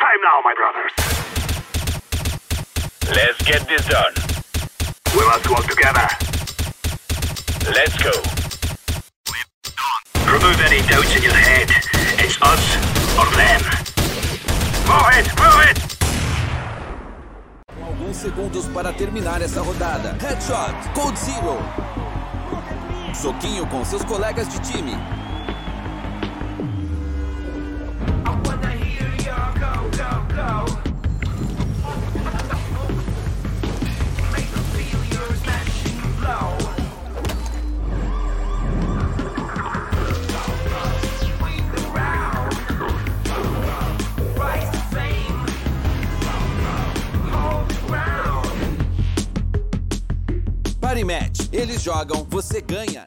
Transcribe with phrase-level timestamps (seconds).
[0.00, 0.92] time now, my brothers.
[3.14, 4.14] Let's get this done.
[5.14, 6.08] We must work together.
[7.68, 8.14] Let's go.
[10.24, 11.68] Remove any doubts in your head.
[12.16, 12.64] It's us
[13.20, 13.60] or them.
[14.88, 15.78] Move it, move it!
[17.76, 20.16] Com alguns segundos para terminar essa rodada.
[20.20, 21.58] Headshot, Code Zero.
[23.14, 25.19] Soquinho com seus colegas de time.
[50.90, 51.48] Party Match.
[51.52, 53.04] Eles jogam, você ganha.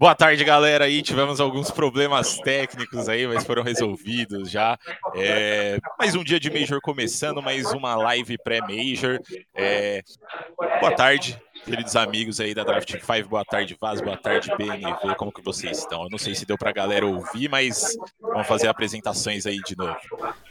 [0.00, 0.86] Boa tarde, galera.
[0.86, 4.78] Aí tivemos alguns problemas técnicos aí, mas foram resolvidos já.
[5.14, 9.20] É, mais um dia de Major começando, mais uma live pré-Major.
[9.54, 10.00] É,
[10.80, 13.28] boa tarde, queridos amigos aí da Draft 5.
[13.28, 14.00] Boa tarde, Vaz.
[14.00, 15.16] Boa tarde, BNV.
[15.18, 16.04] Como que vocês estão?
[16.04, 19.98] Eu não sei se deu pra galera ouvir, mas vamos fazer apresentações aí de novo.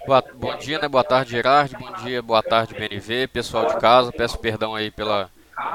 [0.06, 0.88] Boa- bom dia, né?
[0.88, 1.76] Boa tarde, Gerard.
[1.76, 3.28] Bom dia, boa tarde, BNV.
[3.30, 5.28] Pessoal de casa, peço perdão aí pela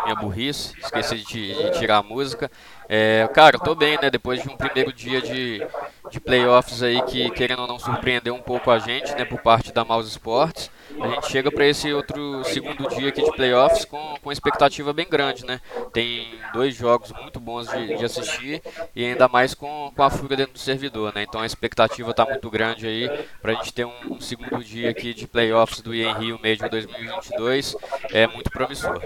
[0.04, 0.74] minha burrice.
[0.78, 2.50] Esqueci de, de tirar a música.
[2.88, 4.10] É, cara, tô bem, né?
[4.10, 5.66] Depois de um primeiro dia de,
[6.10, 9.24] de playoffs aí que, querendo ou não, surpreendeu um pouco a gente, né?
[9.24, 10.70] Por parte da Mouse Sports.
[11.00, 15.06] A gente chega para esse outro segundo dia aqui de playoffs com, com expectativa bem
[15.08, 15.60] grande, né?
[15.92, 18.62] Tem dois jogos muito bons de, de assistir
[18.94, 21.22] e ainda mais com, com a fuga dentro do servidor, né?
[21.22, 23.10] Então a expectativa tá muito grande aí
[23.40, 27.76] pra gente ter um, um segundo dia aqui de playoffs do Ian Rio Major 2022.
[28.12, 29.00] É muito promissor.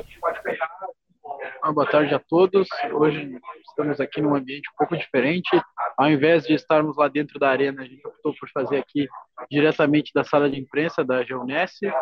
[1.69, 2.67] Ah, boa tarde a todos.
[2.95, 3.39] Hoje
[3.69, 5.51] estamos aqui num ambiente um pouco diferente.
[5.99, 9.07] Ao invés de estarmos lá dentro da arena, a gente optou por fazer aqui
[9.51, 11.93] diretamente da sala de imprensa da Geonesse.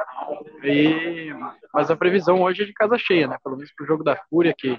[0.63, 1.35] E
[1.75, 3.39] mas a previsão hoje é de casa cheia, né?
[3.43, 4.79] Pelo menos para o jogo da Fúria que,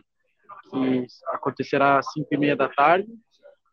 [0.72, 3.10] que acontecerá às 5 e meia da tarde.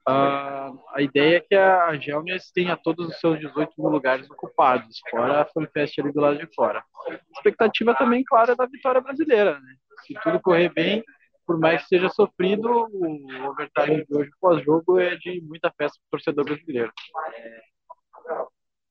[0.05, 5.00] Ah, a ideia é que a Geonesse tenha todos os seus 18 mil lugares ocupados,
[5.09, 6.83] fora a FanFest ali do lado de fora.
[7.09, 9.77] A expectativa também, claro, é da vitória brasileira, né?
[10.06, 11.03] se tudo correr bem,
[11.47, 16.06] por mais que seja sofrido, o overtime de hoje pós-jogo é de muita festa para
[16.06, 16.93] o torcedor brasileiro.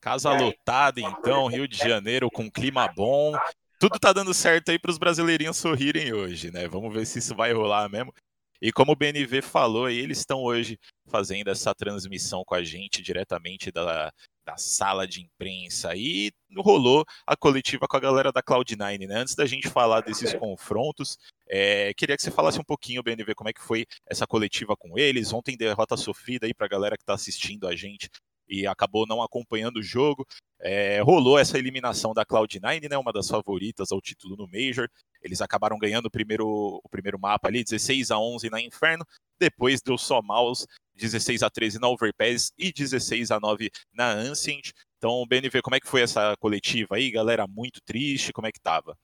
[0.01, 3.33] Casa lotada, então, Rio de Janeiro com clima bom.
[3.79, 6.67] Tudo tá dando certo aí para os brasileirinhos sorrirem hoje, né?
[6.67, 8.13] Vamos ver se isso vai rolar mesmo.
[8.61, 13.71] E como o BNV falou, eles estão hoje fazendo essa transmissão com a gente diretamente
[13.71, 14.09] da,
[14.45, 15.95] da sala de imprensa.
[15.95, 19.15] E rolou a coletiva com a galera da Cloud9, né?
[19.15, 21.17] Antes da gente falar desses confrontos,
[21.55, 24.97] é, queria que você falasse um pouquinho, BNV, como é que foi essa coletiva com
[24.97, 25.31] eles.
[25.31, 28.09] Ontem derrota sofrida aí pra galera que tá assistindo a gente
[28.49, 30.25] e acabou não acompanhando o jogo.
[30.59, 34.89] É, rolou essa eliminação da Cloud9, né, uma das favoritas ao título no Major.
[35.21, 36.47] Eles acabaram ganhando o primeiro,
[36.83, 39.05] o primeiro mapa ali, 16 a 11 na Inferno.
[39.39, 40.65] Depois deu só maus,
[40.95, 44.71] 16 a 13 na Overpass e 16 a 9 na Ancient.
[44.97, 47.45] Então, BNV, como é que foi essa coletiva aí, galera?
[47.45, 48.97] Muito triste, como é que tava?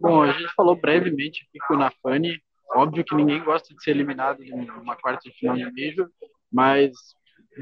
[0.00, 2.40] Bom, a gente falou brevemente aqui com o Nafani.
[2.74, 6.08] Óbvio que ninguém gosta de ser eliminado numa quarta de final de Major,
[6.50, 6.92] mas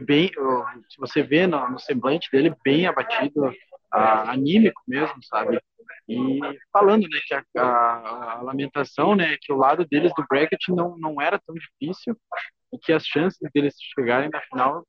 [0.06, 0.30] bem,
[0.88, 3.52] se você vê no, no semblante dele, bem abatido,
[3.92, 5.60] ah, anímico mesmo, sabe?
[6.08, 6.40] E
[6.72, 10.96] falando, né, que a, a, a, lamentação, né, que o lado deles do bracket não,
[10.98, 12.16] não era tão difícil
[12.72, 14.86] e que as chances deles chegarem na final,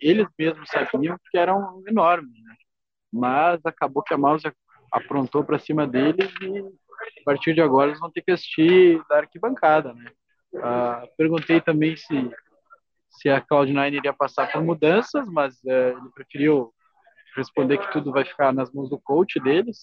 [0.00, 2.54] eles mesmos sabiam que eram enormes, né?
[3.12, 4.46] Mas acabou que a Mouse
[4.92, 9.18] aprontou para cima deles e a partir de agora eles vão ter que assistir da
[9.18, 10.10] arquibancada, né?
[10.56, 12.30] Ah, perguntei também se
[13.10, 16.72] se a Cloud9 iria passar por mudanças, mas uh, ele preferiu
[17.36, 19.82] responder que tudo vai ficar nas mãos do coach deles.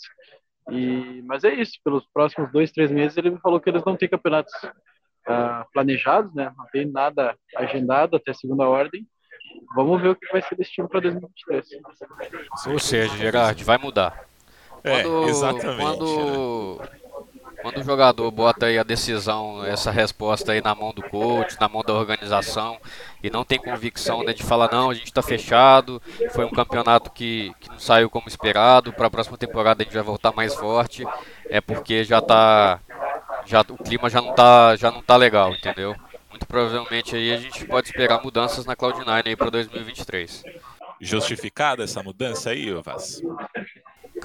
[0.72, 3.96] E, mas é isso, pelos próximos dois, três meses ele me falou que eles não
[3.96, 6.54] têm campeonatos uh, planejados, né?
[6.58, 9.06] Não tem nada agendado até segunda ordem.
[9.76, 11.68] Vamos ver o que vai ser desse time para 2023.
[12.68, 14.28] Ou seja, Gerard, vai mudar.
[14.86, 15.82] Quando, é, exatamente.
[15.82, 16.90] Quando, né?
[17.66, 21.68] quando o jogador bota aí a decisão, essa resposta aí na mão do coach, na
[21.68, 22.78] mão da organização,
[23.24, 26.00] e não tem convicção né, de falar, não, a gente está fechado,
[26.32, 29.96] foi um campeonato que, que não saiu como esperado, para a próxima temporada a gente
[29.96, 31.04] vai voltar mais forte,
[31.50, 32.80] é porque já tá.
[33.48, 35.96] Já, o clima já não tá, já não tá legal, entendeu?
[36.30, 40.44] Muito provavelmente aí a gente pode esperar mudanças na Cloud9 aí para 2023.
[41.02, 43.22] Justificada essa mudança aí, Vaz?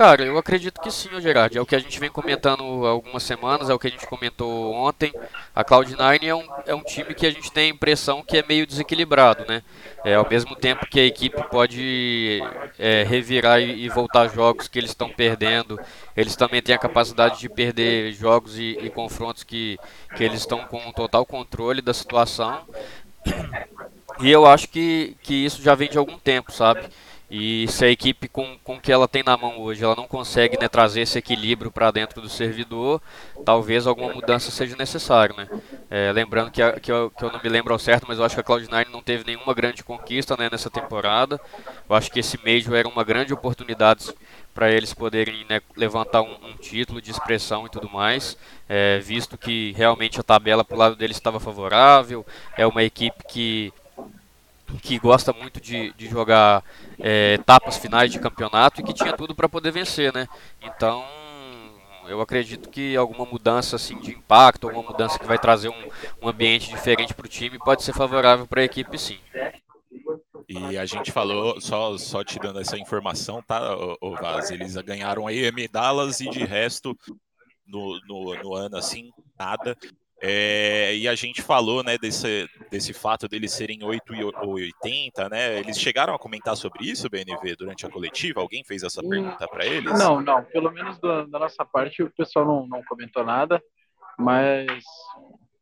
[0.01, 1.59] Cara, eu acredito que sim, Gerard.
[1.59, 4.07] É o que a gente vem comentando há algumas semanas, é o que a gente
[4.07, 5.13] comentou ontem.
[5.55, 8.43] A Cloud9 é um, é um time que a gente tem a impressão que é
[8.49, 9.63] meio desequilibrado, né?
[10.03, 12.41] É, ao mesmo tempo que a equipe pode
[12.79, 15.79] é, revirar e, e, voltar jogos que eles estão perdendo,
[16.17, 19.79] eles também têm a capacidade de perder jogos e, e confrontos que,
[20.17, 22.63] que eles estão com total controle da situação.
[24.23, 26.89] E eu acho que, que isso já vem de algum tempo, sabe?
[27.31, 30.59] E se a equipe com, com que ela tem na mão hoje, ela não consegue
[30.61, 33.01] né, trazer esse equilíbrio para dentro do servidor,
[33.45, 35.35] talvez alguma mudança seja necessária.
[35.37, 35.49] Né?
[35.89, 38.25] É, lembrando que, a, que, eu, que eu não me lembro ao certo, mas eu
[38.25, 41.41] acho que a Cloud9 não teve nenhuma grande conquista né, nessa temporada.
[41.89, 44.13] Eu acho que esse Major era uma grande oportunidade
[44.53, 48.37] para eles poderem né, levantar um, um, título de expressão e tudo mais,
[48.69, 52.27] é, visto que realmente a tabela para o lado deles estava favorável,
[52.59, 53.73] é uma equipe que
[54.83, 56.65] que gosta muito de, de jogar
[56.99, 60.29] é, etapas finais de campeonato e que tinha tudo para poder vencer, né?
[60.61, 61.05] Então
[62.09, 65.89] eu acredito que alguma mudança assim de impacto, alguma mudança que vai trazer um,
[66.23, 69.19] um ambiente diferente para o time pode ser favorável para a equipe, sim.
[70.49, 74.51] E a gente falou, só, só te dando essa informação, tá, o Vaz?
[74.51, 76.99] Eles ganharam aí medalhas e de resto
[77.65, 79.77] no, no, no ano assim, nada.
[80.23, 85.59] É, e a gente falou né, desse, desse fato deles serem 8 e 80, né?
[85.59, 88.41] Eles chegaram a comentar sobre isso, BNV, durante a coletiva?
[88.41, 89.99] Alguém fez essa pergunta para eles?
[89.99, 90.45] Não, não.
[90.45, 93.63] Pelo menos da, da, nossa parte o pessoal não, não comentou nada,
[94.19, 94.67] mas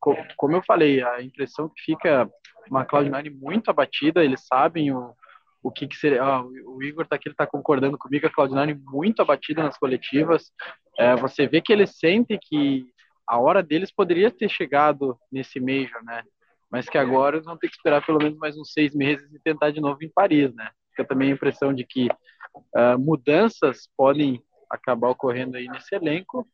[0.00, 2.28] co como eu falei, a impressão que fica
[2.68, 5.14] uma Cloud9 muito abatida, eles sabem o,
[5.62, 6.22] o que, que seria.
[6.22, 10.50] Ah, o Igor tá aqui, ele tá concordando comigo, a Cloud9 muito abatida nas coletivas.
[10.98, 12.86] É, você vê que eles sentem que
[13.28, 16.22] a hora deles poderia ter chegado nesse Major, né?
[16.70, 19.38] Mas que agora eles vão ter que esperar pelo menos mais uns seis meses e
[19.40, 20.70] tentar de novo em Paris, né?
[20.90, 26.46] Fica também a impressão de que uh, mudanças podem acabar ocorrendo aí nesse elenco,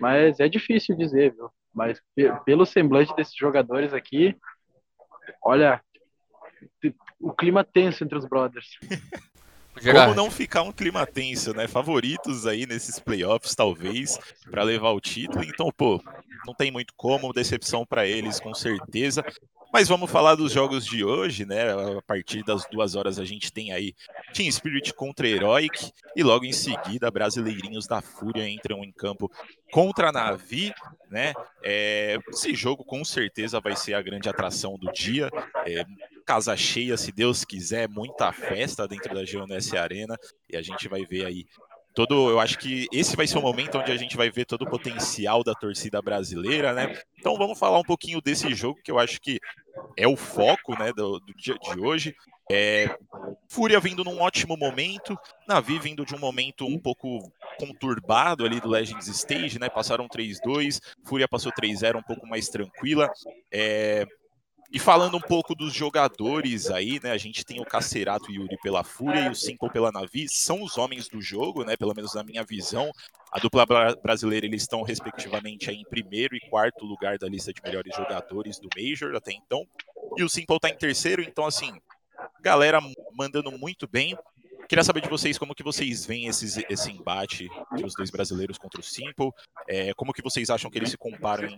[0.00, 1.50] mas é difícil dizer, viu?
[1.72, 2.00] Mas
[2.44, 4.36] pelo semblante desses jogadores aqui,
[5.42, 5.82] olha,
[7.20, 8.78] o clima tenso entre os brothers.
[9.82, 11.66] Como não ficar um clima tenso, né?
[11.66, 14.18] Favoritos aí nesses playoffs, talvez,
[14.48, 15.42] para levar o título.
[15.42, 16.00] Então, pô,
[16.46, 19.24] não tem muito como, decepção para eles, com certeza.
[19.74, 21.72] Mas vamos falar dos jogos de hoje, né?
[21.72, 23.92] A partir das duas horas a gente tem aí
[24.32, 29.28] Team Spirit contra Heroic e logo em seguida Brasileirinhos da Fúria entram em campo
[29.72, 30.72] contra a Navi,
[31.10, 31.32] né?
[31.60, 35.28] É, esse jogo com certeza vai ser a grande atração do dia.
[35.66, 35.84] É,
[36.24, 40.16] casa cheia, se Deus quiser, muita festa dentro da GNS Arena
[40.48, 41.46] e a gente vai ver aí
[41.94, 44.62] todo, eu acho que esse vai ser o momento onde a gente vai ver todo
[44.62, 46.98] o potencial da torcida brasileira, né?
[47.18, 49.38] Então vamos falar um pouquinho desse jogo que eu acho que
[49.96, 52.14] é o foco, né, do, do dia de hoje.
[52.50, 52.94] É,
[53.48, 55.16] Fúria vindo num ótimo momento,
[55.48, 59.68] Navi vindo de um momento um pouco conturbado ali do Legends Stage, né?
[59.68, 63.10] Passaram 3-2, Fúria passou 3-0 um pouco mais tranquila.
[63.50, 64.04] É,
[64.74, 67.12] e falando um pouco dos jogadores aí, né?
[67.12, 70.76] A gente tem o Cacerato Yuri pela Fúria e o Simple pela Navi, são os
[70.76, 71.76] homens do jogo, né?
[71.76, 72.90] Pelo menos na minha visão.
[73.30, 73.64] A dupla
[74.02, 78.68] brasileira, eles estão respectivamente em primeiro e quarto lugar da lista de melhores jogadores do
[78.76, 79.64] Major até então.
[80.18, 81.72] E o Simple tá em terceiro, então assim,
[82.42, 82.80] galera
[83.16, 84.18] mandando muito bem.
[84.68, 88.80] Queria saber de vocês como que vocês veem esses, esse embate dos dois brasileiros contra
[88.80, 89.30] o Simple.
[89.68, 91.56] É, como que vocês acham que eles se comparam em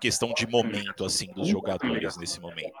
[0.00, 2.74] questão de momento assim dos jogadores nesse momento?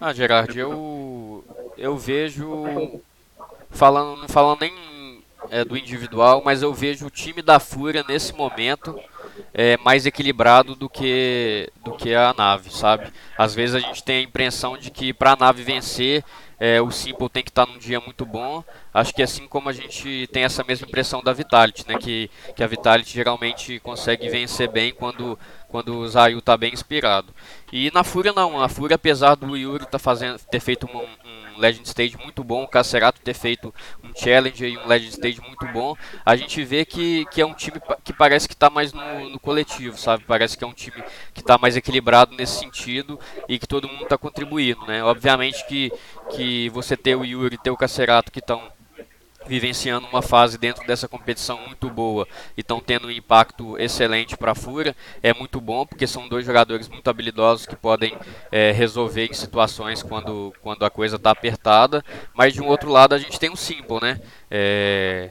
[0.00, 1.44] Ah, Gerard, eu
[1.76, 3.00] eu vejo
[3.70, 8.32] falando não falando nem é, do individual, mas eu vejo o time da Fúria nesse
[8.32, 8.98] momento
[9.54, 13.06] é, mais equilibrado do que do que a nave, sabe?
[13.38, 16.24] Às vezes a gente tem a impressão de que para a nave vencer
[16.58, 18.64] é, o Simple tem que estar tá num dia muito bom.
[18.92, 21.98] Acho que assim como a gente tem essa mesma impressão da Vitality, né?
[21.98, 27.32] Que, que a Vitality geralmente consegue vencer bem quando, quando o Zayu está bem inspirado.
[27.72, 31.43] E na Fúria não, a Fúria apesar do Yuri tá fazendo, ter feito um, um
[31.56, 35.40] um Legend Stage muito bom, o Cacerato ter feito um Challenge e um Legend Stage
[35.40, 38.92] muito bom, a gente vê que, que é um time que parece que está mais
[38.92, 40.24] no, no, coletivo, sabe?
[40.26, 43.18] Parece que é um time que está mais equilibrado nesse sentido
[43.48, 45.02] e que todo mundo está contribuindo, né?
[45.04, 45.92] Obviamente que,
[46.30, 48.72] que você ter o Yuri e ter o Cacerato que estão
[49.46, 54.52] vivenciando uma fase dentro dessa competição muito boa e estão tendo um impacto excelente para
[54.52, 54.94] a Fúria.
[55.22, 58.16] É muito bom porque são dois jogadores muito habilidosos que podem
[58.50, 62.04] é, resolver em situações quando, quando a coisa está apertada.
[62.32, 64.20] Mas de um outro lado a gente tem o Simple, né?
[64.50, 65.30] É,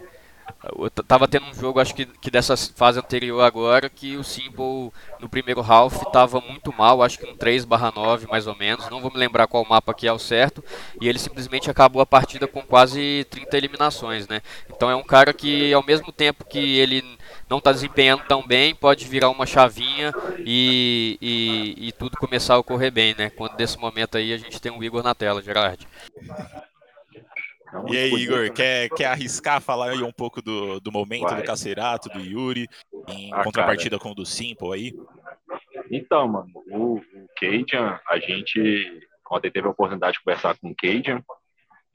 [1.08, 5.28] Tava tendo um jogo, acho que, que dessa fase anterior agora, que o Simple no
[5.28, 9.12] primeiro half tava muito mal, acho que um 3 9 mais ou menos, não vou
[9.12, 10.64] me lembrar qual mapa que é o certo,
[11.02, 14.42] e ele simplesmente acabou a partida com quase 30 eliminações, né?
[14.70, 17.04] Então é um cara que ao mesmo tempo que ele
[17.50, 22.60] não está desempenhando tão bem, pode virar uma chavinha e, e, e, tudo começar a
[22.60, 23.30] ocorrer bem, né?
[23.30, 25.86] Quando desse momento aí a gente tem um Igor na tela, Gerard.
[27.90, 31.42] E aí, Igor, quer, quer arriscar falar aí um pouco do, do momento Vai.
[31.42, 32.68] do Cacerato, do Yuri,
[33.08, 34.04] em ah, contrapartida cara.
[34.04, 34.94] com o do Simple aí?
[35.92, 40.76] Então, mano, o, o Cajun, a gente ontem teve a oportunidade de conversar com o
[40.76, 41.22] Cajun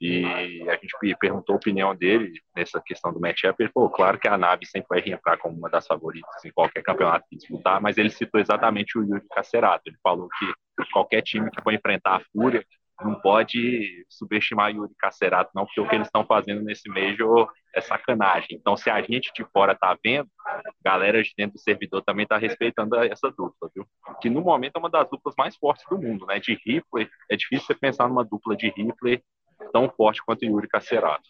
[0.01, 0.25] e
[0.69, 3.55] a gente perguntou a opinião dele nessa questão do matchup.
[3.59, 6.81] Ele falou, claro que a nave sempre vai entrar como uma das favoritas em qualquer
[6.81, 9.83] campeonato que disputar, mas ele citou exatamente o Yuri Cacerato.
[9.87, 10.53] Ele falou que
[10.93, 12.63] qualquer time que for enfrentar a Fúria
[13.01, 17.81] não pode subestimar Yuri Cacerato, não, porque o que eles estão fazendo nesse Major é
[17.81, 18.49] sacanagem.
[18.51, 20.29] Então, se a gente de fora tá vendo,
[20.83, 23.85] galera de dentro do servidor também tá respeitando essa dupla, viu?
[24.21, 26.39] Que no momento é uma das duplas mais fortes do mundo, né?
[26.39, 29.23] De Ripley, é difícil você pensar numa dupla de Ripley
[29.71, 31.29] tão forte quanto Yuri Cacerato.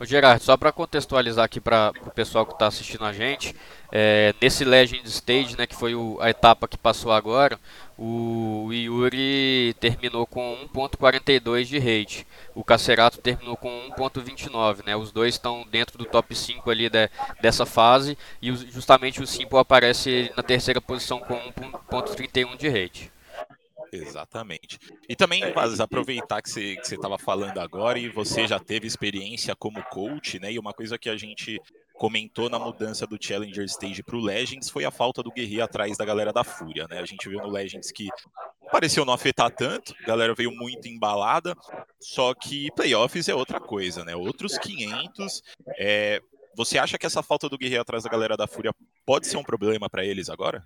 [0.00, 3.52] Ô Gerard, só para contextualizar aqui para o pessoal que está assistindo a gente,
[3.90, 7.58] é, nesse Legend Stage, né, que foi o, a etapa que passou agora,
[7.98, 12.24] o Yuri terminou com 1.42 de rate,
[12.54, 17.10] o Cacerato terminou com 1.29, né, os dois estão dentro do top 5 ali de,
[17.42, 21.34] dessa fase, e justamente o Simple aparece na terceira posição com
[21.90, 23.17] 1.31 de rate.
[23.92, 24.78] Exatamente.
[25.08, 29.82] E também, Vaz, aproveitar que você estava falando agora e você já teve experiência como
[29.84, 30.52] coach, né?
[30.52, 31.60] E uma coisa que a gente
[31.94, 35.96] comentou na mudança do Challenger Stage para o Legends foi a falta do guerreiro atrás
[35.96, 37.00] da galera da Fúria, né?
[37.00, 38.08] A gente viu no Legends que
[38.70, 41.56] pareceu não afetar tanto, a galera veio muito embalada,
[42.00, 44.14] só que playoffs é outra coisa, né?
[44.14, 45.42] Outros 500.
[45.78, 46.22] É...
[46.54, 48.72] Você acha que essa falta do guerreiro atrás da galera da Fúria
[49.04, 50.64] pode ser um problema para eles agora?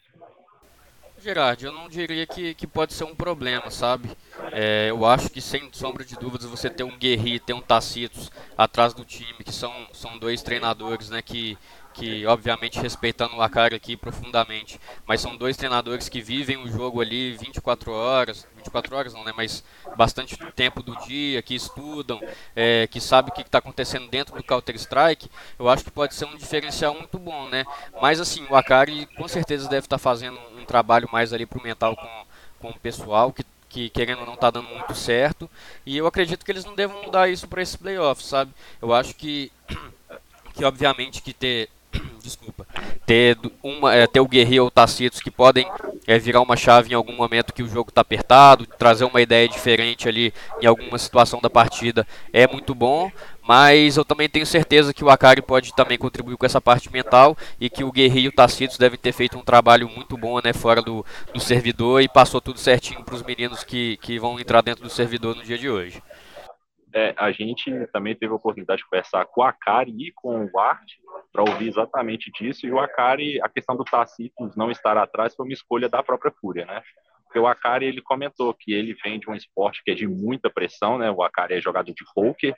[1.22, 4.10] Gerard, eu não diria que, que pode ser um problema, sabe?
[4.50, 8.30] É, eu acho que sem sombra de dúvidas você ter um Guerri, ter um Tacitos
[8.58, 11.56] atrás do time, que são, são dois treinadores, né, que,
[11.92, 17.00] que obviamente respeitando o Akari aqui profundamente, mas são dois treinadores que vivem o jogo
[17.00, 19.62] ali 24 horas, 24 horas não, né, mas
[19.96, 22.20] bastante tempo do dia, que estudam,
[22.56, 26.14] é, que sabem o que está acontecendo dentro do Counter Strike, eu acho que pode
[26.14, 27.64] ser um diferencial muito bom, né?
[28.00, 31.62] Mas assim, o Akari com certeza deve estar tá fazendo um trabalho mais ali pro
[31.62, 32.26] mental com,
[32.60, 35.50] com o pessoal que que querendo ou não está dando muito certo.
[35.86, 38.52] E eu acredito que eles não devam mudar isso para esse playoff, sabe?
[38.82, 39.50] Eu acho que
[40.54, 41.70] que obviamente que ter
[42.22, 42.66] desculpa,
[43.04, 45.66] ter, uma, é, ter o Guerreiro ou o Tacitos que podem
[46.06, 49.48] é, virar uma chave em algum momento que o jogo está apertado, trazer uma ideia
[49.48, 53.10] diferente ali em alguma situação da partida é muito bom,
[53.46, 57.36] mas eu também tenho certeza que o Akari pode também contribuir com essa parte mental
[57.60, 60.52] e que o Guerreiro e o Tacitos devem ter feito um trabalho muito bom né,
[60.52, 64.62] fora do, do servidor e passou tudo certinho para os meninos que, que vão entrar
[64.62, 66.00] dentro do servidor no dia de hoje.
[66.94, 70.58] É, a gente também teve a oportunidade de conversar com o Akari e com o
[70.58, 70.92] Art
[71.32, 72.66] para ouvir exatamente disso.
[72.66, 76.32] E o Akari, a questão do Tacitus não estar atrás foi uma escolha da própria
[76.32, 76.82] Fúria, né?
[77.24, 80.50] Porque o Akari ele comentou que ele vem de um esporte que é de muita
[80.50, 81.10] pressão, né?
[81.10, 82.54] O Akari é jogador de poker,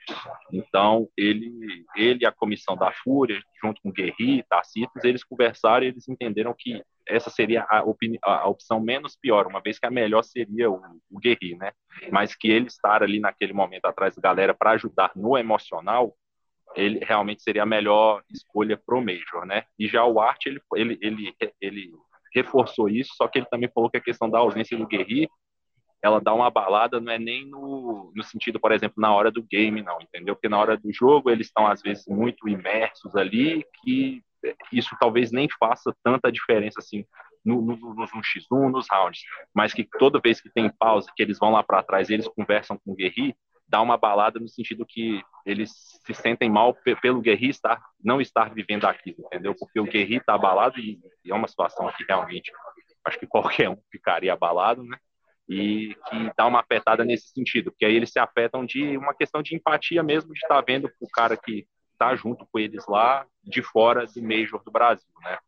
[0.53, 5.85] então ele, ele e a comissão da Fúria, junto com o Guerri, Tacitus, eles conversaram
[5.85, 7.85] e eles entenderam que essa seria a,
[8.23, 10.81] a, opção menos pior, uma vez que a melhor seria o,
[11.11, 11.73] o Guerri, né?
[12.11, 16.17] Mas que ele estar ali naquele momento atrás da galera para ajudar no emocional,
[16.75, 19.65] ele realmente seria a melhor escolha pro Major, né?
[19.79, 21.93] E já o Art, ele, ele, ele, ele
[22.35, 25.29] reforçou isso, só que ele também falou que a questão da ausência do Guerri,
[26.03, 29.43] ela dá uma balada, não é nem no, no sentido, por exemplo, na hora do
[29.43, 30.35] game, não, entendeu?
[30.35, 34.23] Porque na hora do jogo eles estão, às vezes, muito imersos ali, que
[34.73, 37.05] isso talvez nem faça tanta diferença assim
[37.45, 39.21] no, no, no, no X1, nos rounds,
[39.55, 42.79] mas que toda vez que tem pausa, que eles vão lá para trás eles conversam
[42.79, 43.37] com o Guerri,
[43.69, 45.73] dá uma balada no sentido que eles
[46.05, 49.55] se sentem mal pelo Guerri estar, não estar vivendo aquilo, entendeu?
[49.59, 52.53] Porque o Guerri está abalado e, e, é uma situação que realmente
[53.05, 54.97] acho que qualquer um ficaria abalado, né?
[55.47, 59.43] E que dá uma afetada nesse sentido, porque aí eles se afetam de uma questão
[59.43, 61.67] de empatia mesmo, de estar vendo o cara que
[62.05, 65.39] está junto com eles lá, de fora do Major do Brasil, né?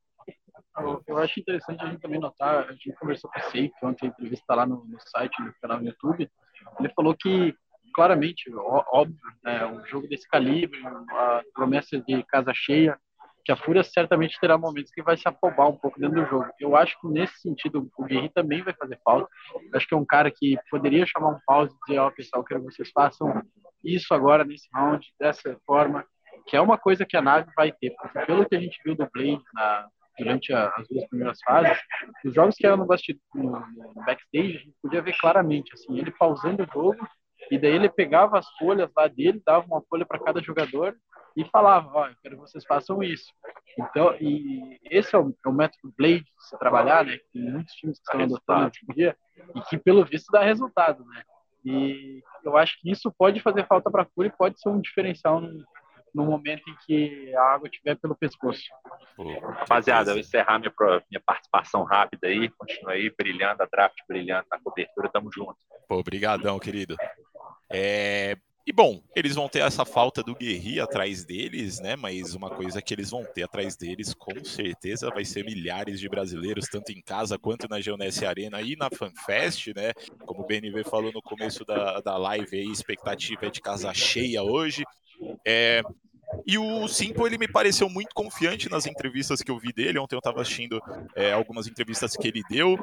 [1.06, 4.08] Eu, acho interessante a gente também notar, a gente conversou com o Seif ontem, a
[4.08, 6.30] entrevista lá no, no site, no canal no YouTube,
[6.78, 7.54] ele falou que
[7.94, 12.98] claramente, óbvio, né, um jogo desse calibre, a promessa de casa cheia,
[13.42, 16.46] que a Fúria certamente terá momentos que vai se afobar um pouco dentro do jogo.
[16.60, 19.30] Eu acho que nesse sentido o Guerri também vai fazer falta.
[19.54, 22.12] Eu acho que é um cara que poderia chamar um pause e dizer, ó, oh,
[22.12, 23.42] pessoal, quero que vocês façam
[23.82, 26.04] isso agora nesse round, dessa forma,
[26.46, 28.94] que é uma coisa que a nave vai ter, porque pelo que a gente viu
[28.94, 29.88] do Blade na,
[30.18, 31.78] durante a, as duas primeiras fases,
[32.24, 33.60] os jogos que eram no, no,
[33.94, 37.06] no backstage, a gente podia ver claramente, assim, ele pausando o jogo,
[37.50, 40.96] e daí ele pegava as folhas lá dele, dava uma folha para cada jogador
[41.36, 43.30] e falava, ó, oh, eu quero que vocês façam isso.
[43.78, 47.18] Então, e esse é o, é o método Blade de se trabalhar, né?
[47.18, 49.16] Que tem muitos times que estão adotando hoje em dia
[49.54, 51.22] e que pelo visto dá resultado, né?
[51.62, 54.80] E eu acho que isso pode fazer falta para a Fúria e pode ser um
[54.80, 55.62] diferencial no,
[56.16, 58.62] no momento em que a água estiver pelo pescoço.
[59.58, 60.72] Rapaziada, eu vou encerrar minha,
[61.10, 62.48] minha participação rápida aí.
[62.48, 65.10] Continua aí brilhando, a draft brilhando na cobertura.
[65.10, 65.56] Tamo junto.
[65.86, 66.96] Pô, obrigadão, querido.
[67.70, 71.94] É, e bom, eles vão ter essa falta do Guerri atrás deles, né?
[71.96, 76.08] Mas uma coisa que eles vão ter atrás deles, com certeza, vai ser milhares de
[76.08, 79.92] brasileiros, tanto em casa quanto na Geonesse Arena e na FanFest, né?
[80.24, 84.42] Como o BNV falou no começo da, da live aí, expectativa é de casa cheia
[84.42, 84.82] hoje.
[85.46, 85.82] É,
[86.46, 89.98] e o Simple, ele me pareceu muito confiante nas entrevistas que eu vi dele.
[89.98, 90.80] Ontem eu estava assistindo
[91.14, 92.76] é, algumas entrevistas que ele deu.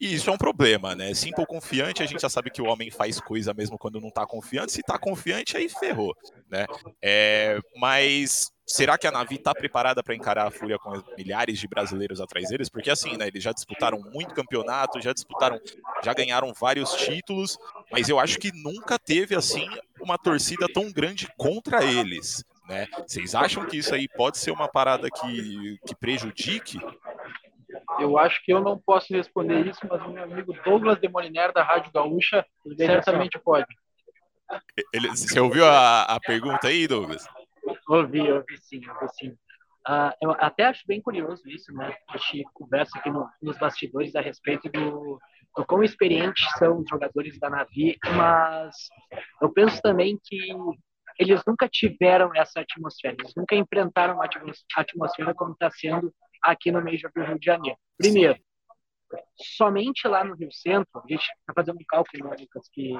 [0.00, 1.14] E isso é um problema, né?
[1.14, 4.26] Simple confiante, a gente já sabe que o homem faz coisa mesmo quando não está
[4.26, 4.72] confiante.
[4.72, 6.14] Se está confiante, aí ferrou,
[6.50, 6.66] né?
[7.02, 11.68] É, mas será que a Navi está preparada para encarar a Fúria com milhares de
[11.68, 12.68] brasileiros atrás deles?
[12.68, 13.28] Porque assim, né?
[13.28, 15.60] Eles já disputaram muito campeonato, já disputaram,
[16.02, 17.56] já ganharam vários títulos,
[17.90, 19.66] mas eu acho que nunca teve assim
[20.00, 22.44] uma torcida tão grande contra eles.
[22.68, 22.86] Né?
[23.06, 26.78] Vocês acham que isso aí pode ser uma parada que, que prejudique?
[27.98, 31.52] Eu acho que eu não posso responder isso, mas o meu amigo Douglas de Moliner,
[31.52, 32.44] da Rádio Gaúcha,
[32.76, 33.66] certamente pode.
[34.92, 37.26] Ele, você ouviu a, a pergunta aí, Douglas?
[37.88, 39.30] Ouvi, ouvi sim, ouvi sim.
[39.86, 41.94] Uh, eu até acho bem curioso isso, né?
[42.08, 45.20] A gente conversa aqui no, nos bastidores a respeito do,
[45.54, 48.74] do quão experientes são os jogadores da Navi, mas
[49.42, 50.38] eu penso também que
[51.18, 54.28] eles nunca tiveram essa atmosfera, eles nunca enfrentaram uma
[54.76, 57.78] atmosfera como está sendo aqui no Major do Rio de Janeiro.
[57.96, 58.38] Primeiro,
[59.36, 62.92] somente lá no Rio Centro, a gente está fazendo um cálculo, né, Lucas, que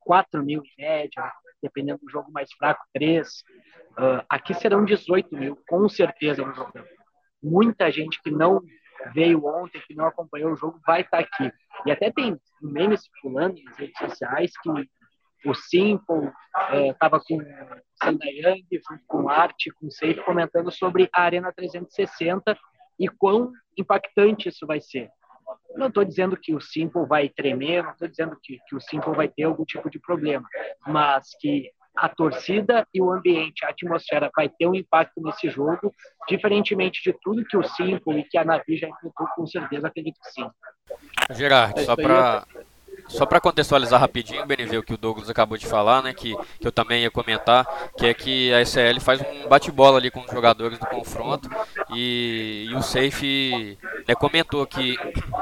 [0.00, 3.28] 4 mil em média, dependendo do jogo mais fraco, 3.
[3.28, 6.72] Uh, aqui serão 18 mil, com certeza, no jogo.
[7.42, 8.60] Muita gente que não
[9.14, 11.52] veio ontem, que não acompanhou o jogo, vai estar tá aqui.
[11.86, 14.70] E até tem memes circulando nas redes sociais que
[15.44, 16.30] o Simple
[16.90, 17.42] estava é, com o
[18.90, 22.56] junto com o Art, com o Safe, comentando sobre a Arena 360
[22.98, 25.08] e quão impactante isso vai ser.
[25.76, 29.14] Não estou dizendo que o Simple vai tremer, não estou dizendo que, que o Simple
[29.14, 30.46] vai ter algum tipo de problema,
[30.86, 35.92] mas que a torcida e o ambiente, a atmosfera vai ter um impacto nesse jogo,
[36.26, 40.18] diferentemente de tudo que o Simple e que a Navi já enfrentou, com certeza acredito
[40.20, 40.48] que sim.
[41.30, 42.46] Gerard, só para
[43.08, 46.66] só para contextualizar rapidinho, Benevê, o que o Douglas acabou de falar, né, que, que
[46.66, 50.30] eu também ia comentar, que é que a SL faz um bate-bola ali com os
[50.30, 51.50] jogadores do confronto
[51.94, 54.96] e, e o Safe né, comentou que,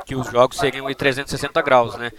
[0.04, 2.10] que os jogos seriam em 360 graus, né,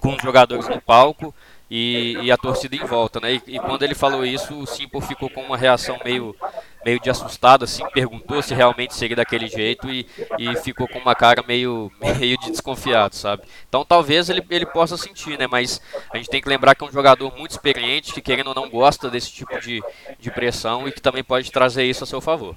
[0.00, 1.34] com os jogadores no palco
[1.70, 5.00] e, e a torcida em volta, né, e, e quando ele falou isso, o Simple
[5.00, 6.36] ficou com uma reação meio
[6.84, 10.06] meio de assustado, assim, perguntou se realmente seria daquele jeito e,
[10.38, 13.42] e ficou com uma cara meio, meio de desconfiado, sabe?
[13.68, 15.46] Então talvez ele, ele possa sentir, né?
[15.46, 15.80] Mas
[16.12, 18.68] a gente tem que lembrar que é um jogador muito experiente, que querendo ou não
[18.68, 19.82] gosta desse tipo de,
[20.18, 22.56] de pressão e que também pode trazer isso a seu favor.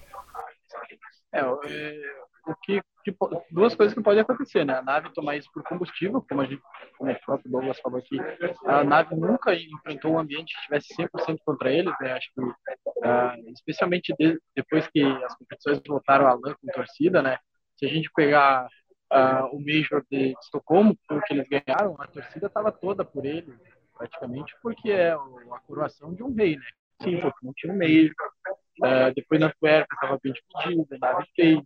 [1.33, 2.81] É, o que,
[3.51, 4.75] duas coisas que podem acontecer, né?
[4.77, 6.61] A nave tomar isso por combustível, como, a gente,
[6.97, 8.17] como o próprio Douglas falou aqui,
[8.65, 12.13] a nave nunca enfrentou um ambiente que estivesse 100% contra eles, né?
[12.13, 17.37] Acho que, uh, especialmente de, depois que as competições voltaram à LAN com torcida, né?
[17.77, 18.67] Se a gente pegar
[19.13, 23.53] uh, o Major de Estocolmo, o que eles ganharam, a torcida estava toda por ele,
[23.97, 26.65] praticamente, porque é a coroação de um rei, né?
[27.01, 28.13] Sim, porque não tinha um Major,
[28.83, 31.61] Uh, depois na Antwerp estava bem dividida, na fez,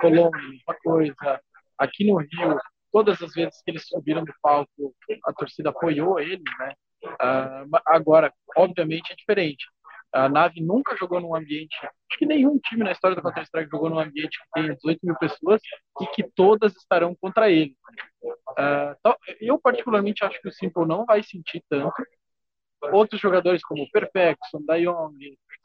[0.00, 1.40] Colômbia, mesma coisa.
[1.78, 2.58] Aqui no Rio,
[2.92, 4.94] todas as vezes que eles subiram do palco,
[5.26, 6.72] a torcida apoiou eles, né?
[7.04, 9.64] Uh, agora, obviamente, é diferente.
[10.12, 13.88] A nave nunca jogou num ambiente, acho que nenhum time na história do Counter-Strike jogou
[13.88, 15.60] num ambiente que tem 18 mil pessoas
[16.00, 17.76] e que todas estarão contra ele.
[18.22, 21.94] Uh, eu, particularmente, acho que o Simple não vai sentir tanto.
[22.92, 25.16] Outros jogadores, como o Perfection, Dayong,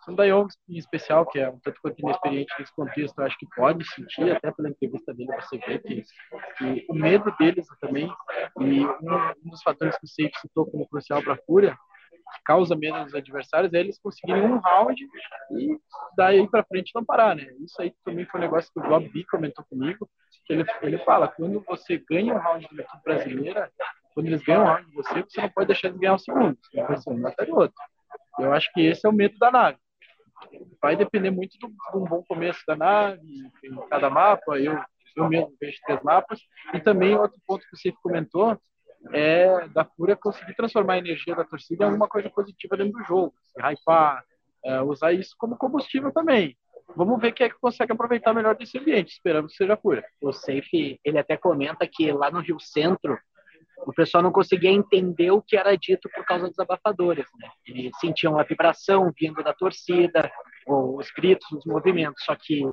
[0.06, 3.84] Sandayong, em especial, que é um tanto quanto inexperiente nesse contexto, eu acho que pode
[3.94, 6.04] sentir, até pela entrevista dele, você vê que,
[6.58, 8.08] que o medo deles também,
[8.60, 9.16] e um,
[9.46, 11.76] um dos fatores que o Safe citou como crucial para a Fúria,
[12.36, 14.96] que causa medo dos adversários, é eles conseguirem um round
[15.52, 15.78] e
[16.18, 17.48] daí para frente não parar, né?
[17.60, 20.10] Isso aí também foi um negócio que o Bob B comentou comigo,
[20.46, 23.72] que ele, ele fala, quando você ganha um round uma equipe brasileira,
[24.14, 26.58] quando eles ganham um round de você, você não pode deixar de ganhar o segundo,
[26.64, 27.76] você vai ser um atrás do outro.
[28.40, 29.78] Eu acho que esse é o medo da nave
[30.82, 33.22] vai depender muito de um bom começo da nave,
[33.64, 34.58] em cada mapa.
[34.60, 34.78] Eu,
[35.16, 36.40] eu mesmo vejo três mapas.
[36.74, 38.60] E também outro ponto que você comentou
[39.14, 43.04] é da Fúria conseguir transformar a energia da torcida em alguma coisa positiva dentro do
[43.06, 43.34] jogo.
[43.44, 44.24] Se hypar,
[44.64, 46.58] é, usar isso como combustível também.
[46.96, 49.14] Vamos ver quem é que consegue aproveitar melhor desse ambiente.
[49.14, 50.06] Esperamos que seja a Fúria.
[50.22, 53.18] O Safe, ele até comenta que lá no Rio Centro,
[53.86, 57.26] o pessoal não conseguia entender o que era dito por causa dos abafadores.
[57.40, 57.50] Né?
[57.68, 60.32] Eles sentiam a vibração vindo da torcida,
[60.66, 62.24] ou os gritos, os movimentos.
[62.24, 62.64] Só que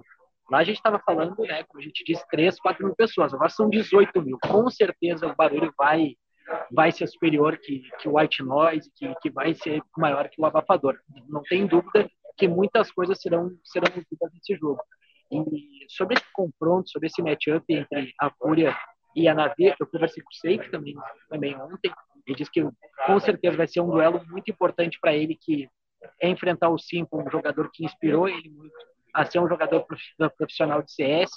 [0.51, 3.35] lá a gente estava falando, né, como a gente disse, 3, 4 mil pessoas.
[3.35, 4.39] Agora são 18 mil.
[4.43, 6.17] Com certeza o barulho vai
[6.73, 10.45] vai ser superior que, que o white noise, que, que vai ser maior que o
[10.45, 10.99] abafador.
[11.29, 14.83] Não tem dúvida que muitas coisas serão serão nesse jogo.
[15.31, 18.77] E sobre esse confronto, sobre esse matchup entre a Fúria
[19.15, 20.95] e a Navi, eu conversei com o Seik também,
[21.29, 21.93] também ontem,
[22.27, 22.67] ele disse que
[23.07, 25.69] com certeza vai ser um duelo muito importante para ele, que
[26.21, 28.75] é enfrentar o Simple, um jogador que inspirou ele muito
[29.15, 29.87] a ser um jogador
[30.37, 31.31] profissional de CS,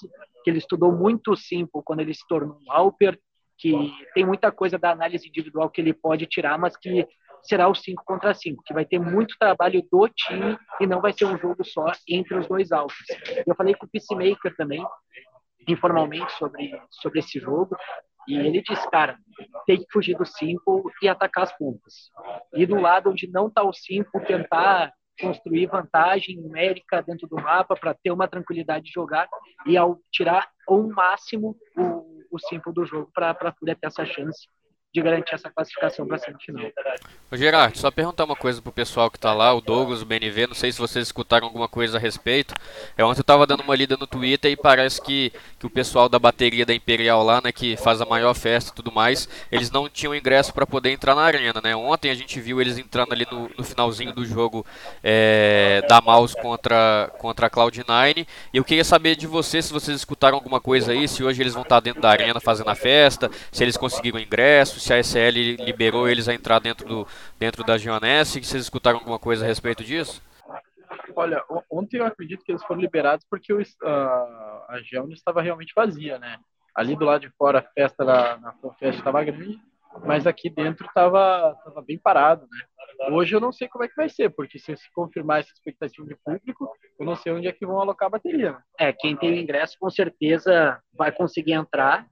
[0.43, 3.19] que ele estudou muito o Simple quando ele se tornou um Alper,
[3.57, 3.73] que
[4.13, 7.07] tem muita coisa da análise individual que ele pode tirar, mas que
[7.43, 11.13] será o 5 contra 5, que vai ter muito trabalho do time e não vai
[11.13, 12.97] ser um jogo só entre os dois altos.
[13.45, 14.83] Eu falei com o Peacemaker também,
[15.67, 17.75] informalmente, sobre, sobre esse jogo,
[18.28, 19.17] e ele disse, cara,
[19.65, 22.10] tem que fugir do Simple e atacar as pontas.
[22.54, 27.75] E do lado onde não está o Simple, tentar construir vantagem numérica dentro do mapa
[27.75, 29.30] para ter uma tranquilidade de jogar
[29.65, 34.06] e ao tirar ao máximo o, o Simple do jogo para a Fúria ter essa
[34.06, 34.47] chance
[34.95, 36.71] de garantir essa classificação para a semifinal.
[37.29, 40.47] Ô Gerard, só perguntar uma coisa pro pessoal que tá lá, o Douglas, o BNV,
[40.47, 42.53] não sei se vocês escutaram alguma coisa a respeito.
[42.97, 46.08] É ontem eu tava dando uma lida no Twitter e parece que, que o pessoal
[46.08, 49.69] da bateria da Imperial lá, né, que faz a maior festa e tudo mais, eles
[49.69, 51.75] não tinham ingresso para poder entrar na arena, né?
[51.75, 54.65] Ontem a gente viu eles entrando ali no, no finalzinho do jogo
[55.03, 58.25] é, da Mouse contra, contra a Cloud9.
[58.53, 61.53] E eu queria saber de vocês se vocês escutaram alguma coisa aí, se hoje eles
[61.53, 65.63] vão estar dentro da arena fazendo a festa, se eles conseguiram ingresso, se a SL
[65.63, 67.08] liberou eles a entrar dentro, do,
[67.39, 68.43] dentro da Geonesse.
[68.43, 70.21] Vocês escutaram alguma coisa a respeito disso?
[71.15, 75.74] Olha, ontem eu acredito que eles foram liberados porque o, uh, a Geon estava realmente
[75.76, 76.38] vazia, né?
[76.76, 79.60] Ali do lado de fora a festa da, na festa estava grande,
[80.06, 82.60] mas aqui dentro estava tava bem parado, né?
[83.12, 86.06] Hoje eu não sei como é que vai ser, porque se se confirmar essa expectativa
[86.06, 86.69] de público,
[87.00, 88.52] eu não sei onde é que vão alocar a bateria.
[88.52, 88.60] Né?
[88.80, 92.08] É, quem tem o ingresso com certeza vai conseguir entrar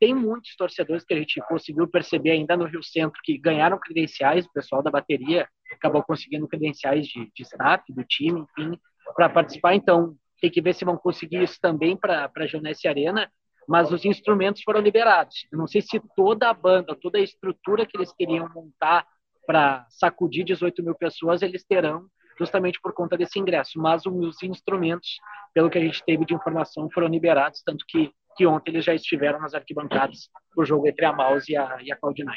[0.00, 4.46] tem muitos torcedores que a gente conseguiu perceber ainda no Rio Centro que ganharam credenciais,
[4.46, 8.78] o pessoal da bateria acabou conseguindo credenciais de, de staff, do time, enfim,
[9.14, 9.74] para participar.
[9.74, 13.30] Então, tem que ver se vão conseguir isso também para a Junesse Arena,
[13.68, 15.46] mas os instrumentos foram liberados.
[15.50, 19.06] Eu não sei se toda a banda, toda a estrutura que eles queriam montar
[19.46, 22.06] para sacudir 18 mil pessoas, eles terão
[22.38, 25.18] justamente por conta desse ingresso, mas os instrumentos,
[25.52, 28.94] pelo que a gente teve de informação, foram liberados, tanto que que ontem eles já
[28.94, 32.32] estiveram nas arquibancadas o jogo entre a Mouse e a, e a Cloud9.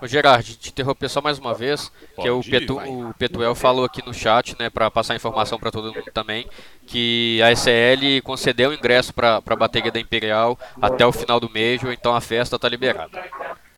[0.00, 3.84] Ô Gerard, te interromper só mais uma vez, Pode que o, Petu, o Petuel falou
[3.84, 6.46] aqui no chat, né, para passar informação para todo mundo também,
[6.86, 11.80] que a SL concedeu ingresso para a bateria da Imperial até o final do mês,
[11.84, 13.22] então a festa está liberada.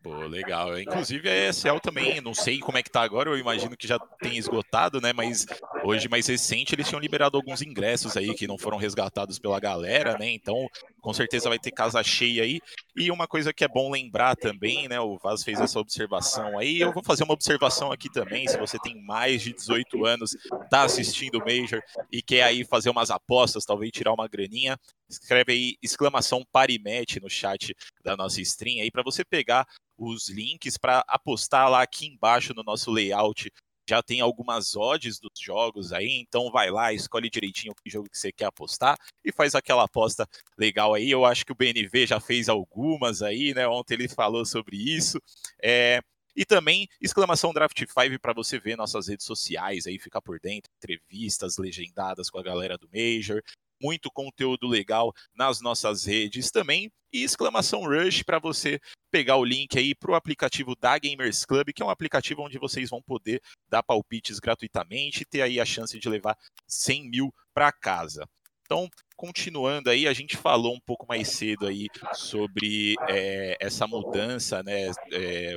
[0.05, 0.79] Pô, legal.
[0.79, 3.99] Inclusive a ESL também, não sei como é que tá agora, eu imagino que já
[3.99, 5.15] tem esgotado, né?
[5.15, 5.47] Mas
[5.83, 10.19] hoje, mais recente, eles tinham liberado alguns ingressos aí que não foram resgatados pela galera,
[10.19, 10.29] né?
[10.29, 10.69] Então,
[11.05, 12.63] com certeza vai ter casa cheia aí.
[12.97, 14.99] E uma coisa que é bom lembrar também, né?
[14.99, 16.81] O Vaz fez essa observação aí.
[16.81, 18.49] Eu vou fazer uma observação aqui também.
[18.49, 20.35] Se você tem mais de 18 anos,
[20.71, 25.53] tá assistindo o Major e quer aí fazer umas apostas, talvez tirar uma graninha, escreve
[25.53, 29.67] aí exclamação Parimet no chat da nossa stream aí para você pegar
[29.99, 33.53] os links para apostar lá aqui embaixo no nosso layout.
[33.89, 38.19] Já tem algumas odds dos jogos aí, então vai lá, escolhe direitinho que jogo que
[38.19, 40.27] você quer apostar e faz aquela aposta
[40.59, 41.11] legal aí.
[41.11, 43.69] Eu acho que o BNV já fez algumas aí, né?
[43.69, 45.21] Ontem ele falou sobre isso.
[45.63, 46.01] É,
[46.37, 50.71] e também exclamação Draft 5 para você ver nossas redes sociais aí, ficar por dentro,
[50.77, 53.41] entrevistas legendadas com a galera do Major,
[53.81, 56.91] muito conteúdo legal nas nossas redes também.
[57.13, 61.73] E exclamação Rush para você pegar o link aí para o aplicativo da Gamers Club,
[61.73, 65.65] que é um aplicativo onde vocês vão poder dar palpites gratuitamente e ter aí a
[65.65, 68.29] chance de levar 100 mil para casa.
[68.75, 74.65] Então, continuando aí, a gente falou um pouco mais cedo aí sobre é, essa mudança,
[74.65, 75.57] né, é,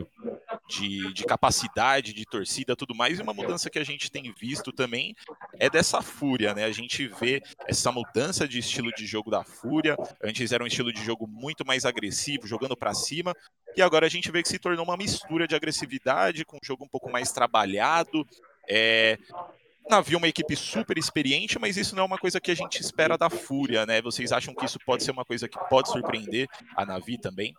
[0.69, 4.71] de, de, capacidade de torcida, tudo mais, e uma mudança que a gente tem visto
[4.71, 5.15] também
[5.57, 6.65] é dessa fúria, né?
[6.65, 9.97] A gente vê essa mudança de estilo de jogo da fúria.
[10.23, 13.33] Antes era um estilo de jogo muito mais agressivo, jogando para cima,
[13.75, 16.85] e agora a gente vê que se tornou uma mistura de agressividade com um jogo
[16.85, 18.23] um pouco mais trabalhado.
[18.69, 19.17] É,
[19.89, 22.79] Navi é uma equipe super experiente, mas isso não é uma coisa que a gente
[22.79, 24.01] espera da Fúria, né?
[24.01, 27.55] Vocês acham que isso pode ser uma coisa que pode surpreender a Navi também?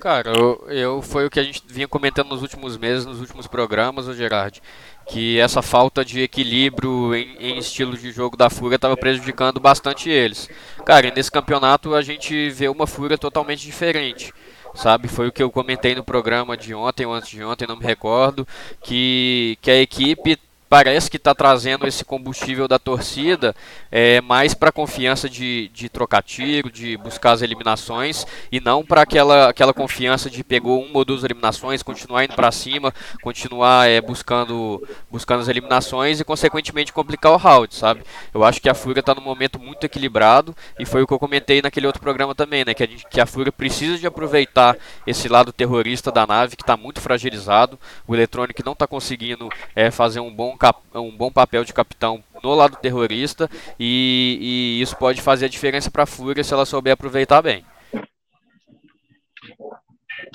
[0.00, 3.46] Cara, eu, eu, foi o que a gente vinha comentando nos últimos meses, nos últimos
[3.46, 4.60] programas, o Gerard,
[5.06, 10.10] que essa falta de equilíbrio em, em estilo de jogo da Fúria estava prejudicando bastante
[10.10, 10.50] eles.
[10.84, 14.32] Cara, nesse campeonato a gente vê uma Fúria totalmente diferente
[14.74, 15.06] sabe?
[15.06, 17.84] Foi o que eu comentei no programa de ontem ou antes de ontem, não me
[17.84, 18.48] recordo,
[18.82, 20.38] que, que a equipe
[20.72, 23.54] parece que está trazendo esse combustível da torcida
[23.90, 28.82] é, mais para a confiança de, de trocar tiro, de buscar as eliminações e não
[28.82, 32.90] para aquela, aquela confiança de pegou uma ou duas eliminações, continuar indo para cima,
[33.22, 38.02] continuar é, buscando, buscando as eliminações e consequentemente complicar o round, sabe?
[38.32, 41.18] Eu acho que a Fúria está num momento muito equilibrado e foi o que eu
[41.18, 42.72] comentei naquele outro programa também, né?
[42.72, 44.74] Que a, que a Fúria precisa de aproveitar
[45.06, 49.90] esse lado terrorista da nave que está muito fragilizado, o Electronic não está conseguindo é,
[49.90, 50.56] fazer um bom
[50.94, 53.48] um bom papel de capitão no lado terrorista
[53.78, 54.38] e,
[54.78, 57.64] e isso pode fazer a diferença para a Fúria se ela souber aproveitar bem.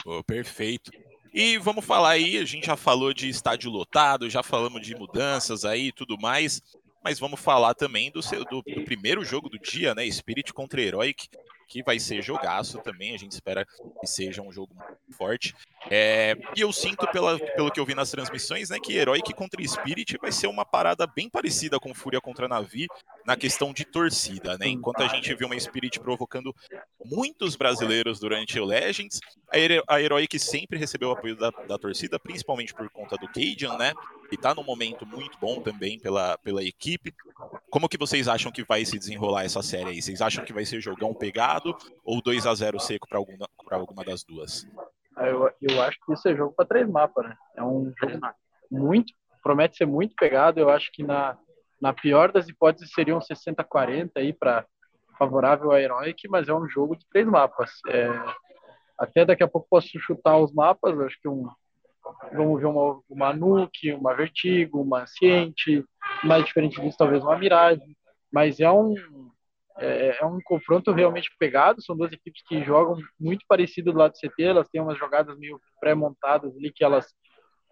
[0.06, 0.92] Oh, perfeito.
[1.34, 5.66] E vamos falar aí, a gente já falou de estádio lotado, já falamos de mudanças
[5.66, 6.62] aí e tudo mais,
[7.04, 10.10] mas vamos falar também do, seu, do, do primeiro jogo do dia, né?
[10.10, 11.28] Spirit contra Heroic
[11.68, 13.14] que vai ser jogaço também.
[13.14, 15.54] A gente espera que seja um jogo muito forte.
[15.90, 19.66] É, e eu sinto, pela, pelo que eu vi nas transmissões, né, que Heroic contra
[19.66, 22.88] Spirit vai ser uma parada bem parecida com Fúria contra Navi
[23.26, 24.58] na questão de torcida.
[24.58, 24.68] Né?
[24.68, 26.54] Enquanto a gente viu uma Spirit provocando
[27.06, 29.20] muitos brasileiros durante o Legends,
[29.88, 33.94] a Heroic sempre recebeu apoio da, da torcida, principalmente por conta do Cajun, né?
[34.30, 37.14] E tá num momento muito bom também pela, pela equipe.
[37.70, 40.02] Como que vocês acham que vai se desenrolar essa série aí?
[40.02, 44.04] Vocês acham que vai ser jogão pegado ou 2 a 0 seco para alguma, alguma
[44.04, 44.68] das duas?
[45.20, 47.36] Eu, eu acho que isso é jogo para três mapas, né?
[47.56, 48.20] É um jogo
[48.72, 50.60] muito, promete ser muito pegado.
[50.60, 51.38] Eu acho que na,
[51.82, 54.66] na pior das hipóteses seriam 60-40 aí para
[55.18, 57.72] favorável a Heroic, mas é um jogo de três mapas.
[57.88, 58.10] É,
[58.98, 61.50] até daqui a pouco posso chutar os mapas, acho que um,
[62.34, 65.84] vamos ver uma, uma Nuke, uma Vertigo, uma Ciente,
[66.24, 67.98] mais diferente disso, talvez uma Mirage,
[68.32, 68.94] mas é um,
[69.80, 74.14] é, é, um confronto realmente pegado, são duas equipes que jogam muito parecido do lado
[74.14, 77.14] do CT, elas têm umas jogadas meio pré-montadas ali que elas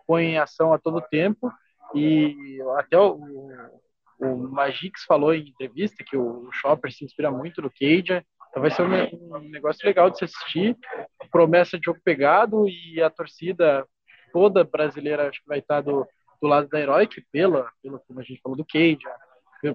[0.08, 1.52] põem em ação a todo tempo,
[1.94, 3.20] e até o,
[4.20, 8.72] o Magix falou em entrevista que o Chopper se inspira muito no Cage, então vai
[8.72, 10.78] ser um, um negócio legal de se assistir,
[11.32, 13.86] promessa de jogo pegado e a torcida
[14.32, 16.08] toda brasileira acho que vai estar do,
[16.41, 19.00] do lado da Heroic, pela, pelo, como a gente falou do Cage,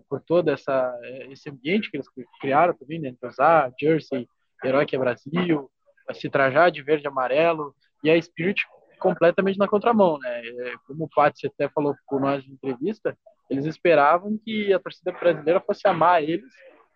[0.09, 0.97] por todo essa,
[1.31, 2.07] esse ambiente que eles
[2.41, 3.09] criaram também, né?
[3.09, 4.29] Entrosar, Jersey,
[4.65, 5.71] Heroic é Brasil,
[6.13, 8.63] se trajar de verde e amarelo, e a Spirit
[8.99, 10.43] completamente na contramão, né?
[10.47, 13.17] É, como o Paty até falou com nós em entrevista,
[13.49, 16.53] eles esperavam que a torcida brasileira fosse amar eles,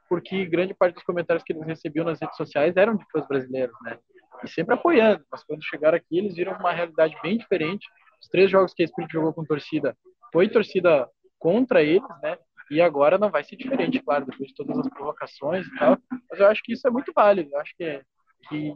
[0.09, 3.75] porque grande parte dos comentários que eles recebiam nas redes sociais eram de fãs brasileiros,
[3.83, 3.99] né?
[4.45, 5.25] e sempre apoiando.
[5.31, 7.87] Mas quando chegaram aqui, eles viram uma realidade bem diferente.
[8.21, 9.97] Os três jogos que a Spirit jogou com torcida,
[10.33, 12.39] foi torcida contra eles, né?
[12.71, 15.99] E agora não vai ser diferente, claro, depois de todas as provocações e tal.
[16.31, 17.51] Mas eu acho que isso é muito válido.
[17.53, 18.03] Eu acho que,
[18.49, 18.73] que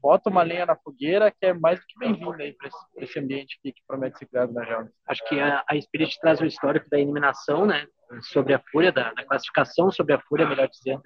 [0.00, 3.18] bota uma lenha na fogueira que é mais do que bem-vinda aí para esse, esse,
[3.18, 4.90] ambiente que, que, promete ser criado na Java.
[5.06, 7.86] Acho que a, a Spirit traz o histórico da eliminação, né?
[8.22, 11.02] Sobre a Fúria, da, da classificação sobre a Fúria, melhor dizendo,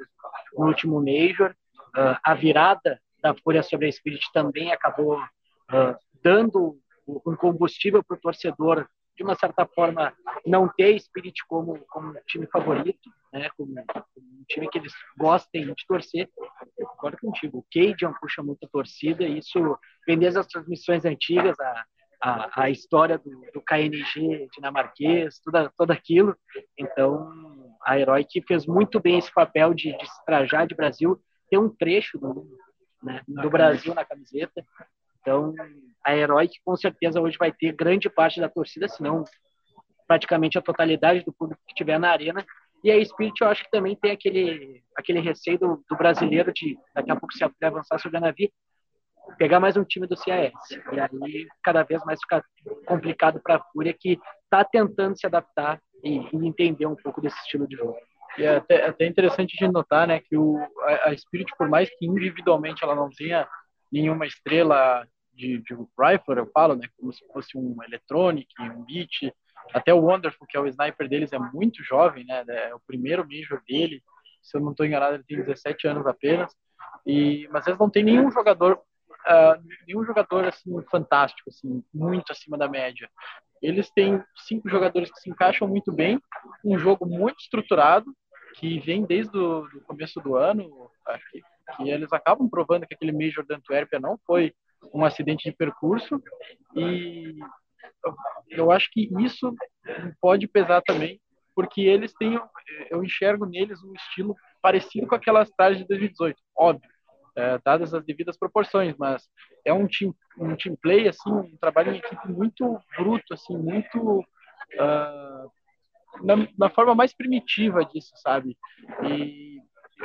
[0.54, 1.54] no último Major.
[1.96, 8.16] Uh, a virada da Fúria sobre a Spirit também acabou uh, dando um combustível para
[8.16, 10.12] o torcedor, de uma certa forma,
[10.44, 15.72] não ter Spirit como, como time favorito, né, como, como, um time que eles gostem
[15.72, 16.28] de torcer.
[16.76, 17.58] Eu concordo contigo.
[17.58, 21.84] O Cajun puxa muito a torcida, e isso vem desde as transmissões antigas, a,
[22.20, 26.36] a, a história do, do, KNG dinamarquês, tudo, tudo aquilo.
[26.76, 31.58] Então, a Heroic fez muito bem esse papel de, de se trajar de Brasil, ter
[31.58, 32.48] um trecho do,
[33.02, 34.64] né, do Brasil na camiseta.
[35.24, 35.54] Então,
[36.04, 39.24] a Heroic com certeza hoje vai ter grande parte da torcida, se não
[40.06, 42.44] praticamente a totalidade do público que tiver na arena.
[42.84, 46.76] E a Spirit eu acho que também tem aquele, aquele receio do, do brasileiro de
[46.94, 48.52] daqui a pouco se avançar sobre a Navi,
[49.38, 50.52] pegar mais um time do CAS.
[50.92, 52.44] E aí cada vez mais fica
[52.84, 57.38] complicado para a Fúria que está tentando se adaptar e, e entender um pouco desse
[57.38, 57.96] estilo de jogo.
[58.36, 61.88] E é até, até interessante de notar, né, que o, a, a Spirit, por mais
[61.96, 63.48] que individualmente ela não tenha
[63.90, 69.32] nenhuma estrela de, de rifle, eu falo, né, como se fosse um Electronic, um Beat,
[69.72, 73.26] até o Wonderful, que é o sniper deles, é muito jovem, né, é o primeiro
[73.26, 74.02] major dele,
[74.42, 76.54] se eu não estou enganado, ele tem 17 anos apenas,
[77.06, 78.80] e, mas eles não tem nenhum jogador
[79.24, 83.08] uh, nenhum jogador assim fantástico, assim, muito acima da média.
[83.62, 86.20] Eles têm cinco jogadores que se encaixam muito bem,
[86.64, 88.06] um jogo muito estruturado
[88.56, 90.90] que vem desde o começo do ano,
[91.30, 91.42] que,
[91.76, 94.54] que eles acabam provando que aquele Major da Antuérpia não foi
[94.92, 96.22] um acidente de percurso
[96.74, 97.36] e
[98.50, 99.54] eu acho que isso
[100.20, 101.20] pode pesar também,
[101.54, 102.38] porque eles têm,
[102.90, 106.90] eu enxergo neles um estilo parecido com aquelas trajes de 2018, óbvio,
[107.36, 109.28] é, dadas as devidas proporções, mas
[109.64, 114.20] é um team, um team play, assim, um trabalho em equipe muito bruto, assim, muito
[114.20, 115.50] uh,
[116.22, 118.56] na, na, forma mais primitiva disso, sabe?
[119.02, 119.58] E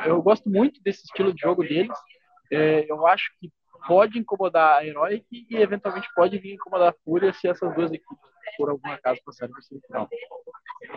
[0.05, 1.97] eu gosto muito desse estilo de jogo deles.
[2.51, 3.51] É, eu acho que
[3.87, 8.17] pode incomodar a Heroic e eventualmente pode vir incomodar a Fúria se essas duas equipes,
[8.57, 10.09] por algum acaso, passarem para semifinal.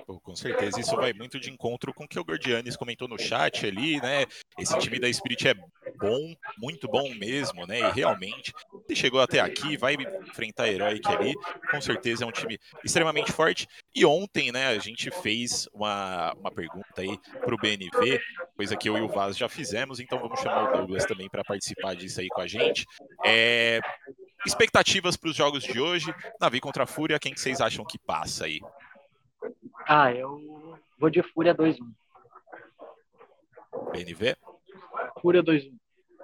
[0.06, 3.18] Pô, com certeza, isso vai muito de encontro com o que o Gordianes comentou no
[3.18, 4.26] chat ali, né?
[4.58, 5.54] Esse time da Spirit é
[5.98, 7.80] bom, muito bom mesmo, né?
[7.80, 8.52] E realmente,
[8.88, 11.34] ele chegou até aqui, vai enfrentar a Heroic ali,
[11.70, 13.66] com certeza é um time extremamente forte.
[13.94, 18.20] E ontem, né, a gente fez uma, uma pergunta aí pro BNV,
[18.56, 21.44] coisa que eu e o Vaz já fizemos, então vamos chamar o Douglas também para
[21.44, 22.84] participar disso aí com a gente.
[23.24, 23.80] É,
[24.46, 27.98] expectativas para os jogos de hoje, Navi contra a Fúria, quem que vocês acham que
[27.98, 28.60] passa aí?
[29.86, 31.78] Ah, eu vou de Fúria 2-1.
[33.92, 34.36] BNV?
[35.20, 35.81] Fúria 2-1.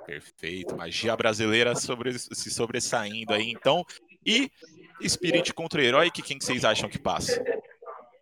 [0.09, 0.75] Perfeito.
[0.75, 3.85] Magia brasileira sobre, se sobressaindo aí, então.
[4.25, 4.51] E
[5.07, 7.45] Spirit contra Heroic, quem que vocês acham que passa?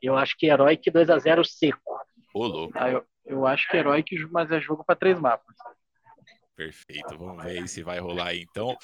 [0.03, 2.01] Eu acho que Heroic 2x0 seco.
[2.35, 2.73] Ô, louco.
[2.77, 5.55] Ah, eu, eu acho que Heroic, mas é jogo para três mapas.
[6.57, 7.17] Perfeito.
[7.17, 8.77] Vamos ver aí se vai rolar aí, então.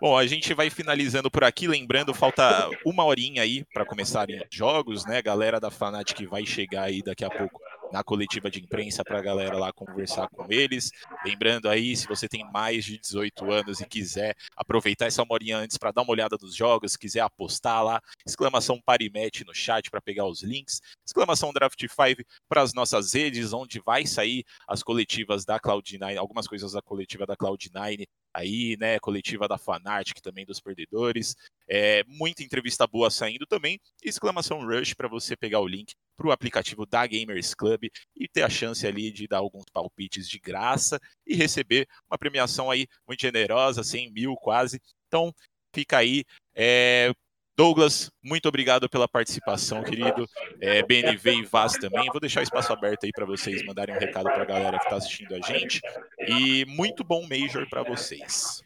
[0.00, 4.48] Bom, a gente vai finalizando por aqui, lembrando, falta uma horinha aí para começarem os
[4.50, 5.20] jogos, né?
[5.20, 7.60] Galera da Fnatic vai chegar aí daqui a pouco
[7.92, 10.90] na coletiva de imprensa para a galera lá conversar com eles.
[11.24, 15.76] Lembrando aí, se você tem mais de 18 anos e quiser aproveitar essa horinha antes
[15.76, 20.26] para dar uma olhada dos jogos, quiser apostar lá, exclamação Parimatch no chat para pegar
[20.26, 25.58] os links, exclamação Draft 5 para as nossas redes, onde vai sair as coletivas da
[25.58, 28.98] Cloud9, algumas coisas da coletiva da Cloud9 aí, né?
[28.98, 31.34] Coletiva da Fanatic também dos perdedores.
[31.68, 33.80] É, muita entrevista boa saindo também.
[34.04, 38.42] Exclamação Rush para você pegar o link para o aplicativo da Gamers Club e ter
[38.42, 43.20] a chance ali de dar alguns palpites de graça e receber uma premiação aí muito
[43.20, 44.80] generosa, 100 mil quase.
[45.08, 45.32] Então,
[45.74, 46.24] fica aí.
[46.54, 47.12] É,
[47.56, 50.26] Douglas, muito obrigado pela participação, querido.
[50.60, 52.06] É, BNV e Vaz também.
[52.10, 54.84] Vou deixar o espaço aberto aí para vocês mandarem um recado para a galera que
[54.84, 55.80] está assistindo a gente.
[56.28, 58.62] E muito bom Major para vocês.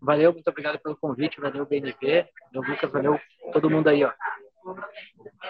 [0.00, 1.40] Valeu, muito obrigado pelo convite.
[1.40, 2.26] Valeu, BNV.
[2.52, 2.92] Valeu, Lucas.
[2.92, 3.20] Valeu
[3.52, 4.12] todo mundo aí, ó.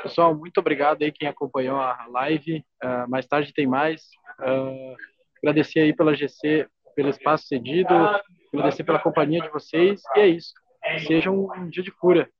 [0.02, 2.64] Pessoal, muito obrigado aí quem acompanhou a live.
[2.82, 4.00] Uh, mais tarde tem mais.
[4.40, 4.96] Uh,
[5.42, 7.92] agradecer aí pela GC, pelo espaço cedido.
[8.50, 10.00] Agradecer pela companhia de vocês.
[10.16, 10.54] E é isso.
[11.06, 12.30] Seja um, um dia de cura.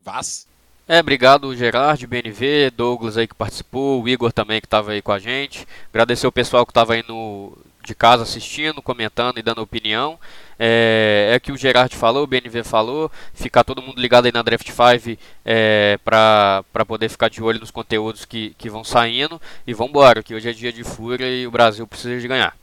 [0.00, 0.46] Vaz?
[0.88, 5.10] É, obrigado Gerard, BNV, Douglas aí que participou, o Igor também que estava aí com
[5.10, 5.66] a gente.
[5.90, 10.18] Agradecer o pessoal que estava aí no, de casa assistindo, comentando e dando opinião.
[10.58, 14.42] É, é que o Gerard falou, o BNV falou, ficar todo mundo ligado aí na
[14.42, 19.40] Draft 5 é, para poder ficar de olho nos conteúdos que, que vão saindo.
[19.66, 22.56] E vambora, que hoje é dia de fúria e o Brasil precisa de ganhar.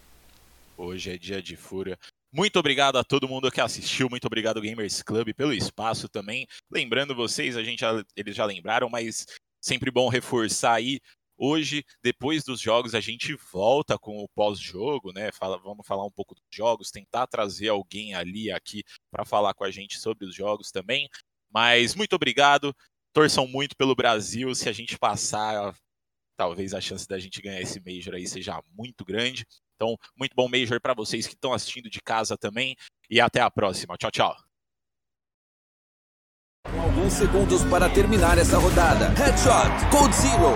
[0.77, 1.97] Hoje é dia de fúria.
[2.35, 6.47] Muito obrigado a todo mundo que assistiu, muito obrigado Gamers Club pelo espaço também.
[6.71, 9.27] Lembrando vocês, a gente já, eles já lembraram, mas
[9.61, 10.99] sempre bom reforçar aí.
[11.37, 15.31] Hoje, depois dos jogos, a gente volta com o pós-jogo, né?
[15.31, 19.63] Fala, vamos falar um pouco dos jogos, tentar trazer alguém ali aqui para falar com
[19.63, 21.07] a gente sobre os jogos também.
[21.53, 22.75] Mas muito obrigado.
[23.13, 24.55] Torçam muito pelo Brasil.
[24.55, 25.75] Se a gente passar,
[26.35, 29.45] talvez a chance da gente ganhar esse Major aí seja muito grande.
[29.75, 32.75] Então, muito bom Major para vocês que estão assistindo de casa também.
[33.09, 33.97] E até a próxima.
[33.97, 34.35] Tchau, tchau.
[36.71, 39.09] Com alguns segundos para terminar essa rodada.
[39.09, 40.53] Headshot, Code Zero.